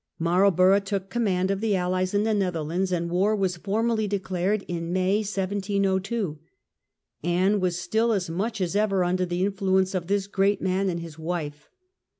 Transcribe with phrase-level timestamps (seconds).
[0.17, 3.21] Marlborough took com A promising niand of the alUes in the Netherlands, and opening.
[3.23, 6.39] ^ar was formally declared in May, 1702.
[7.23, 11.01] Anne was still as much as ever under the influence of this great man and
[11.01, 11.69] his wife.